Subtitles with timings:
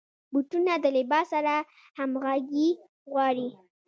[0.31, 1.53] بوټونه د لباس سره
[1.97, 2.67] همغږي
[3.11, 3.49] غواړي.